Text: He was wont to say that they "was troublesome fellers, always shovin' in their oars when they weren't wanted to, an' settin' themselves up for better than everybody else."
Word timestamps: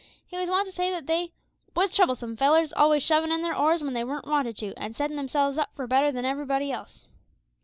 He 0.25 0.35
was 0.35 0.49
wont 0.49 0.65
to 0.65 0.71
say 0.71 0.89
that 0.89 1.05
they 1.05 1.31
"was 1.75 1.93
troublesome 1.93 2.35
fellers, 2.35 2.73
always 2.73 3.03
shovin' 3.03 3.31
in 3.31 3.43
their 3.43 3.55
oars 3.55 3.83
when 3.83 3.93
they 3.93 4.03
weren't 4.03 4.25
wanted 4.25 4.57
to, 4.57 4.73
an' 4.73 4.93
settin' 4.93 5.15
themselves 5.15 5.59
up 5.59 5.75
for 5.75 5.85
better 5.85 6.11
than 6.11 6.25
everybody 6.25 6.71
else." 6.71 7.07